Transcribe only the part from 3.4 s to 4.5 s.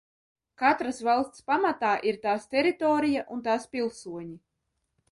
tās pilsoņi.